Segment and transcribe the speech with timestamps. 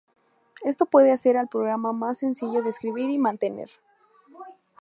[0.63, 3.69] Esto puede hacer al programa más sencillo de escribir y mantener.